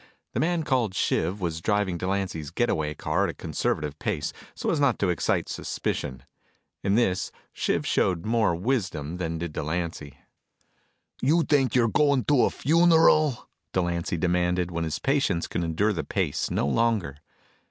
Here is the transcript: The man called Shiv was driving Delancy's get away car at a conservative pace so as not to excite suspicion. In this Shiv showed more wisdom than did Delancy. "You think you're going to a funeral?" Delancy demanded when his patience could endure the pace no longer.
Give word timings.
The 0.33 0.39
man 0.39 0.63
called 0.63 0.95
Shiv 0.95 1.39
was 1.39 1.61
driving 1.61 1.99
Delancy's 1.99 2.49
get 2.49 2.71
away 2.71 2.95
car 2.95 3.25
at 3.25 3.29
a 3.29 3.33
conservative 3.35 3.99
pace 3.99 4.33
so 4.55 4.71
as 4.71 4.79
not 4.79 4.97
to 4.97 5.09
excite 5.09 5.47
suspicion. 5.47 6.23
In 6.81 6.95
this 6.95 7.31
Shiv 7.53 7.85
showed 7.85 8.25
more 8.25 8.55
wisdom 8.55 9.17
than 9.17 9.37
did 9.37 9.53
Delancy. 9.53 10.17
"You 11.21 11.43
think 11.43 11.75
you're 11.75 11.87
going 11.87 12.23
to 12.25 12.45
a 12.45 12.49
funeral?" 12.49 13.47
Delancy 13.73 14.17
demanded 14.17 14.71
when 14.71 14.85
his 14.85 14.97
patience 14.97 15.45
could 15.45 15.63
endure 15.63 15.93
the 15.93 16.03
pace 16.03 16.49
no 16.49 16.65
longer. 16.65 17.17